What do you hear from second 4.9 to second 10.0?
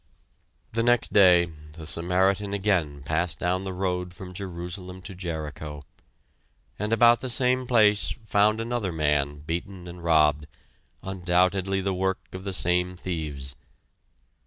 to Jericho, and about the same place found another man, beaten